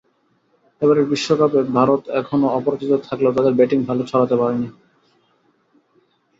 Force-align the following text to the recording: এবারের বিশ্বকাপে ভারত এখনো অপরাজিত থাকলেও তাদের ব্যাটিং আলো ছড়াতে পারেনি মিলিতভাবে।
এবারের 0.81 1.05
বিশ্বকাপে 1.11 1.59
ভারত 1.71 2.01
এখনো 2.19 2.47
অপরাজিত 2.49 2.91
থাকলেও 3.07 3.35
তাদের 3.37 3.53
ব্যাটিং 3.55 3.79
আলো 3.83 4.03
ছড়াতে 4.11 4.35
পারেনি 4.35 4.59
মিলিতভাবে। 4.61 4.87